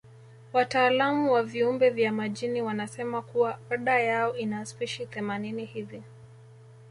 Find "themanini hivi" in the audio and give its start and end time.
5.05-6.03